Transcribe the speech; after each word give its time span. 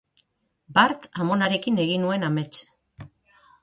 Bart 0.77 1.05
amonarekin 1.25 1.79
egin 1.87 2.05
nuen 2.09 2.29
amets. 2.33 2.55